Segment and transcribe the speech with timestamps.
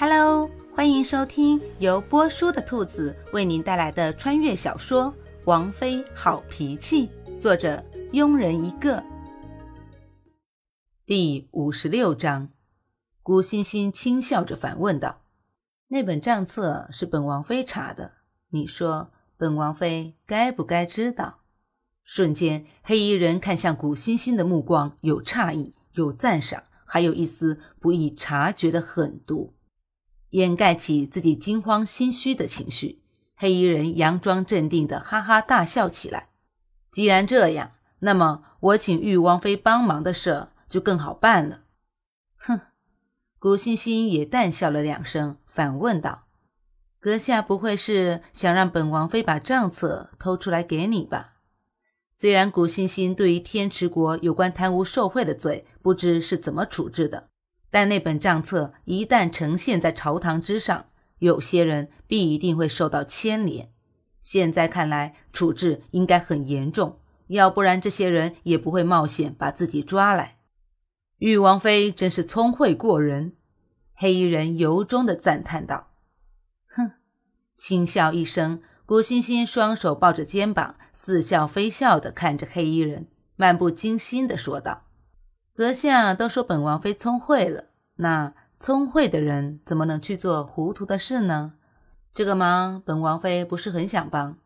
[0.00, 5.12] Hello，欢迎收听由波叔的兔子为您带来的穿越小说
[5.44, 9.04] 《王妃好脾气》，作者庸人一个。
[11.04, 12.48] 第五十六章，
[13.22, 15.20] 古欣欣轻笑着反问道
[15.88, 18.12] ：“那本账册是本王妃查的，
[18.52, 21.40] 你说本王妃该不该知道？”
[22.02, 29.52] 瞬间，黑衣人看向古欣欣的目光有诧异，有赞赏，还有一丝不易察觉的狠毒。
[30.30, 33.02] 掩盖起自己惊慌心虚的情绪，
[33.36, 36.30] 黑衣人佯装镇定的哈哈大笑起来。
[36.90, 41.62] 既然这样，那么我请玉王妃帮忙的事就更好办了。
[42.36, 42.60] 哼，
[43.38, 46.26] 古欣欣也淡笑了两声，反问道
[47.00, 51.34] ：“阁下不会是想让本王妃把账册偷出来给你吧？”
[52.12, 57.29] 虽然古欣欣对于天池国有关贪污受贿的罪不知是怎么处置的。
[57.70, 60.86] 但那本账册一旦呈现在朝堂之上，
[61.20, 63.70] 有些人必定会受到牵连。
[64.20, 70.38] 现在看来，处置应该很严重，要不然这些人也不会冒险把自己抓来。
[71.18, 73.36] 玉王妃真是聪慧过人，
[73.94, 75.92] 黑衣人由衷的赞叹道
[76.68, 76.92] ：“哼！”
[77.56, 84.86] 轻笑一声，古欣欣双手抱着肩膀，似笑非笑的看着黑衣人，漫不经心的说道。
[85.60, 87.66] 阁下都说本王妃聪慧了，
[87.96, 91.52] 那聪慧的人怎么能去做糊涂的事呢？
[92.14, 94.38] 这个忙本王妃不是很想帮，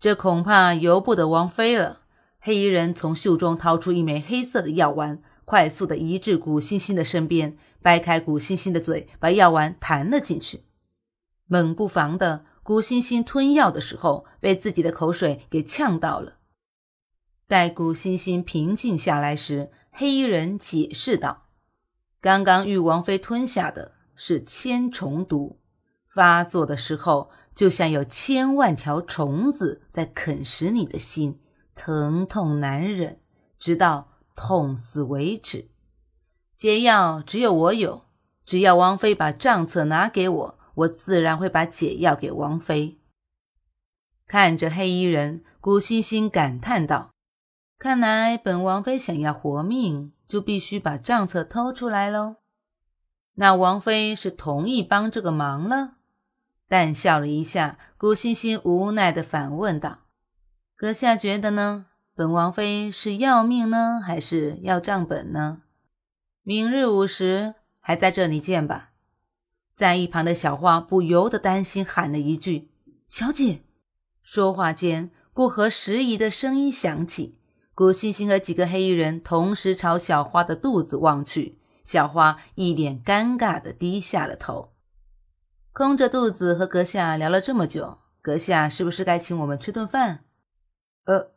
[0.00, 2.00] 这恐怕由不得王妃了。
[2.40, 10.62] 黑衣人从袖中掏出一枚黑色的药丸，快速的移至古欣欣的身边，掰开古欣欣的嘴，把药丸弹了进去。
[11.48, 16.36] 冷不防的，古欣欣吞药的时候被自己的口水给呛到了。
[17.46, 21.44] 待古欣欣平静下来时，黑衣人解释道
[22.20, 25.60] ：“刚刚玉王妃吞下的是千虫毒，
[26.04, 31.38] 发作的时候就像有千万条虫子在啃食你的心，
[31.76, 33.20] 疼痛难忍，
[33.56, 35.68] 直到痛死为止。
[36.56, 38.06] 解药只有我有，
[38.44, 42.98] 只要王妃把账册拿给我，我自然会把解药给王妃。”
[44.26, 47.13] 看着黑衣人，古欣欣感叹道。
[47.84, 52.36] 看来本王妃想要活命，就必须把账册偷出来喽。
[53.34, 55.96] 那王妃是同意帮这个忙了？
[56.66, 59.98] 淡笑了一下，顾欣欣无奈的反问道
[60.74, 61.84] ：“阁下觉得呢？
[62.14, 65.60] 本王妃是要命呢，还是要账本呢？
[66.42, 68.92] 明日午时还在这里见吧。”
[69.76, 72.70] 在一旁的小花不由得担心，喊了一句
[73.06, 73.60] ：“小姐。”
[74.24, 77.40] 说话间，不合时宜的声音响起。
[77.74, 84.74] 古欣欣和几个黑衣人同时朝小花的肚子望去，小花一脸尴尬地低下了头。
[85.72, 90.20] 空着肚子和阁下聊了这么久，阁下是不是该请我们吃顿饭？
[91.06, 91.32] 呃，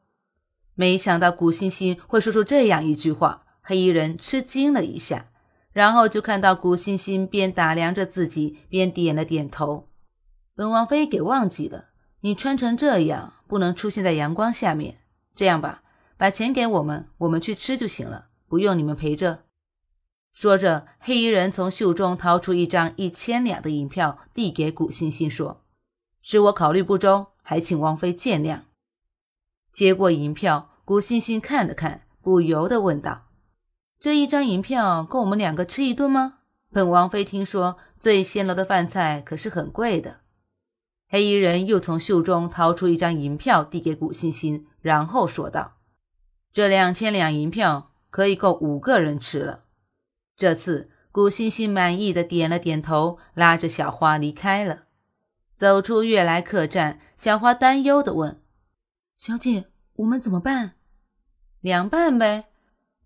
[0.75, 5.31] 没想到古欣欣会说出这样一句话，黑衣人吃惊了一下，
[5.71, 9.89] 然后就看到古欣欣边打量着自己边点了点头。
[10.53, 11.85] 本王妃给忘记了，
[12.21, 14.99] 你穿成这样不能出现在阳光下面。
[15.35, 15.81] 这样吧。
[16.17, 19.43] 把钱给我们，我们去吃就行了，不用你们陪着。
[20.33, 25.63] 说着，黑衣人从袖中掏出一张一千两的银票，递给古欣欣，说
[26.21, 28.61] ：“是我考虑不周，还请王妃见谅。”
[29.71, 33.27] 接过银票，古欣欣看了看，不由得问道
[33.99, 36.39] ：“这一张银票够我们两个吃一顿吗？
[36.71, 40.21] 本王妃听说醉仙楼的饭菜可是很贵的。”
[41.09, 45.76] 黑衣人又从袖中掏出一张银票，递给古欣欣，然后说道。
[46.57, 49.65] 这两千两银票可以够五个人吃了。
[50.35, 54.85] 这次古欣欣满意的点了点头，拉着小花离开了。
[55.55, 58.41] 走出悦来客栈，小花担忧的问
[59.15, 59.65] ：“小姐，
[59.97, 60.71] 我们怎么办？
[61.61, 62.45] 凉拌呗。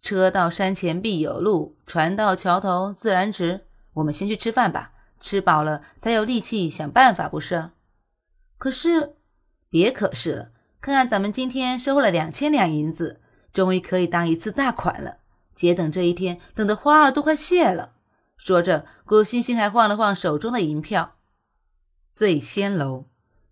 [0.02, 3.66] 车到山前必有路，船到桥头自然直。
[3.96, 7.72] 我们先去吃饭吧，吃饱了才有力气想办法，不是？
[8.58, 9.18] 可是，
[9.70, 13.18] 别可是了，看看咱们今天收了两千两银子。”
[13.54, 15.18] 终于可以当一次大款了，
[15.54, 17.94] 姐等这一天等的花儿都快谢了。
[18.38, 21.18] 说着，古欣欣还晃了晃手中的银票。
[22.12, 23.06] 醉仙楼，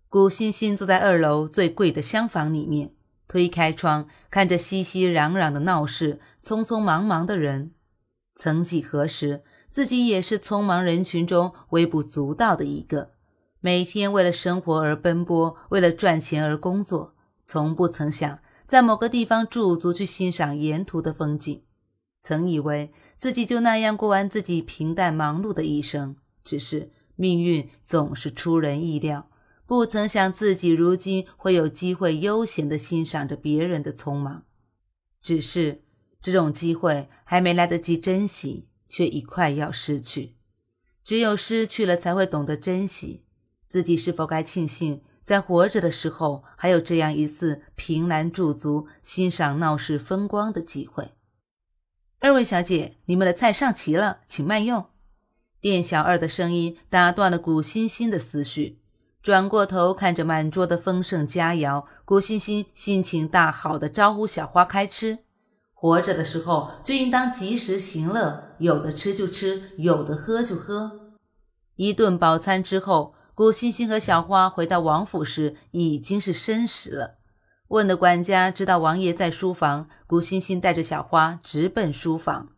[0.08, 2.92] 古欣欣坐在二楼最贵的厢房里面，
[3.28, 7.72] 推开窗，看着熙熙攘攘的闹市，匆匆忙忙的人。
[8.34, 13.12] 曾几何时，自己也是匆忙人群中微不足道的一个，
[13.60, 17.14] 每天为了生活而奔波，为了赚钱而工作，
[17.44, 18.40] 从不曾想。
[18.70, 21.64] 在某个地方驻足去欣赏沿途的风景，
[22.20, 26.14] 曾以为自己就那样过完自己平淡忙碌的一生，
[26.44, 29.28] 只是命运总是出人意料，
[29.66, 34.44] 不曾想自己如今会有机会悠闲地欣赏着别人的匆忙。
[35.20, 35.82] 只是
[36.22, 40.36] 这种机会还没来得及珍惜，却已快要失去。
[41.02, 43.24] 只有失去了，才会懂得珍惜。
[43.66, 51.12] 自己是否该庆幸，在活着的时候还有这样一次凭栏驻足、欣赏闹市风光的机会？
[52.18, 54.86] 二位小姐，你们的菜上齐了，请慢用。
[55.60, 58.80] 店小二的声音打断了古欣欣的思绪，
[59.22, 65.18] 转过头看着满桌的丰盛佳肴，古欣欣心情大好的招呼小花开吃。
[65.72, 71.14] 活着的时候就应当及时行乐，有的吃就吃，有的喝就喝。
[71.76, 77.18] 一顿饱餐之后，古欣欣和小花回到王府时已经是申时了。
[77.68, 82.48] 问的管家知道王爷在书房，古欣欣带着小花直奔书房。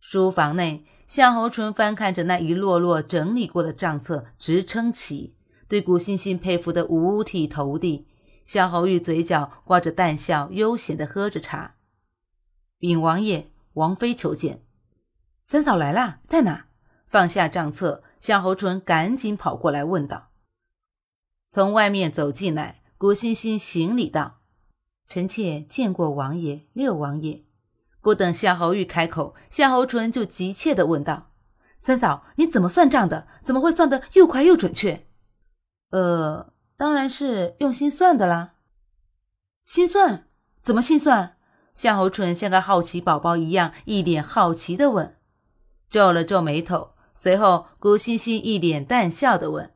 [0.00, 5.36] 书房内，夏侯淳翻看着那一摞摞整理过的账册，直称奇，
[5.68, 8.08] 对古欣欣佩服的五体投地。
[8.44, 11.76] 夏侯玉嘴角挂着淡笑，悠闲地喝着茶。
[12.80, 14.64] 禀王爷，王妃求见。
[15.44, 16.66] 三嫂来啦，在哪？
[17.12, 20.30] 放下账册，夏侯淳赶紧跑过来问道。
[21.50, 22.80] 从外面走进来。
[22.96, 24.40] 古欣欣行礼道
[25.06, 27.44] ：“臣妾见过王爷、六王爷。”
[28.00, 31.32] 不等夏侯玉开口，夏侯淳就急切地问道
[31.78, 33.26] ：“三嫂，你怎么算账的？
[33.44, 35.06] 怎么会算得又快又准确
[35.92, 38.54] ？”“呃，当然是用心算的啦。
[39.62, 40.28] ”“心算？
[40.62, 41.36] 怎么心算？”
[41.74, 45.18] 夏侯淳像个好奇宝宝一样，一脸好奇地问，
[45.90, 46.91] 皱了皱眉头。
[47.14, 49.72] 随后，古欣欣一脸淡笑地问：“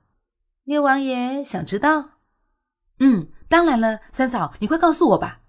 [0.64, 2.10] 六王爷想知道？”
[3.00, 5.40] 嗯，当然了，三嫂，你快告诉我吧。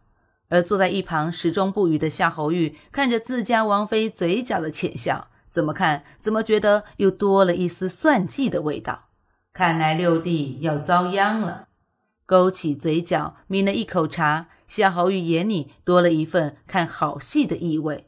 [0.50, 9.10] 而坐在一旁始终不语的夏侯玉看着自家王妃嘴角的浅笑，怎么看怎么觉得又多了一丝算计的味道。
[9.54, 11.68] 看来六弟要遭殃了。
[12.26, 18.07] 勾起嘴角，抿了一口茶，夏侯玉眼里多了一份看好戏的意味。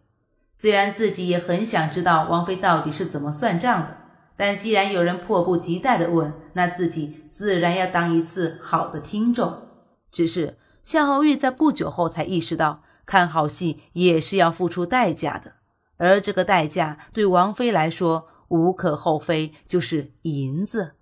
[0.59, 3.97] 虽然自己也很想知道王妃到底是怎么算账的。
[4.35, 9.69] 但既然有人迫不及待地问，那自己自然要当一次好的听众。
[10.11, 15.53] 只是夏侯玉在不久后才意识到，看好戏也是要付出代价的，
[15.95, 20.95] 而这个代价对王妃来说无可厚非，就是银子。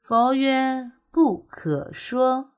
[0.00, 2.50] 佛曰：“不可说。”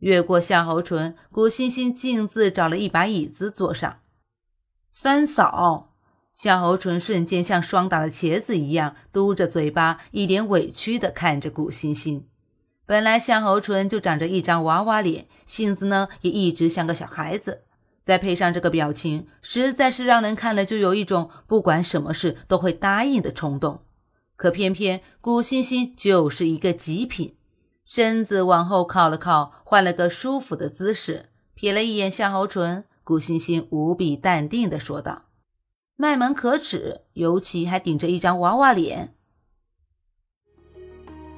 [0.00, 3.98] 越过夏侯淳，古欣欣径自找了一把椅子坐上。
[4.98, 5.92] 三嫂。
[6.32, 12.26] 夏侯淳瞬间像霜打的茄子一样嘟着嘴巴，一脸委屈地看着古欣欣。
[12.86, 17.64] 本来夏侯淳就长着一张娃娃脸，性子呢也一直像个小孩子，
[18.02, 23.82] 再配上这个表情，实在是让人看了就有一种不管什么事都会答应的冲动。
[24.36, 27.36] 可偏偏古欣欣就是一个极品，
[27.84, 35.26] 身子往后靠了靠，换了个舒服的姿势，瞥了一眼夏侯淳，顾欣欣无比淡定的说道。
[35.94, 39.14] 卖萌可耻，尤其还顶着一张娃娃脸。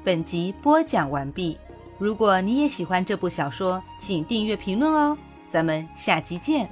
[0.02, 1.58] 本集播讲完毕，
[1.98, 5.18] 如果你也喜欢这部小说，请订阅、评论哦，
[5.50, 6.66] 咱们下集见。